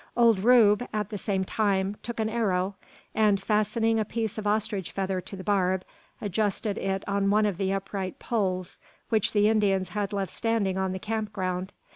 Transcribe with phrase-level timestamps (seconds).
[0.17, 2.73] Old Rube, at the same time, took an arrow;
[3.13, 5.85] and, fastening a piece of ostrich feather to the barb,
[6.19, 8.79] adjusted it on one of the upright poles
[9.09, 11.71] which the Indians had left standing on the camp ground.